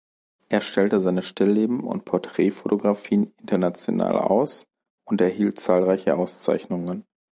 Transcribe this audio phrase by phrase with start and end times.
[0.49, 4.65] Er stellte seine Stillleben und Porträtfotografien international aus
[5.07, 7.05] und erhielt zahlreiche Auszeichnungen.